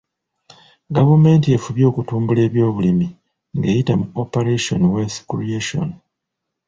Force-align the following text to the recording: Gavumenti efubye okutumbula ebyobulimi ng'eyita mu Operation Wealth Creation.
Gavumenti 0.95 1.47
efubye 1.57 1.85
okutumbula 1.91 2.41
ebyobulimi 2.47 3.07
ng'eyita 3.55 3.93
mu 3.99 4.05
Operation 4.23 4.81
Wealth 4.93 5.19
Creation. 5.29 5.89